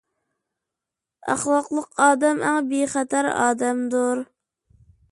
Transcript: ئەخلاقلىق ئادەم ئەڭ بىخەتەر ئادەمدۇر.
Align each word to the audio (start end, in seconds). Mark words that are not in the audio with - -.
ئەخلاقلىق 1.33 2.01
ئادەم 2.07 2.43
ئەڭ 2.49 2.59
بىخەتەر 2.73 3.31
ئادەمدۇر. 3.37 4.27